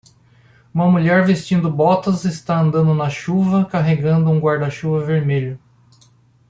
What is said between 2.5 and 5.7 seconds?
andando na chuva carregando um guarda-chuva vermelho.